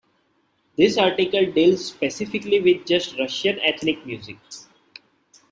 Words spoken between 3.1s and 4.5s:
Russian ethnic music.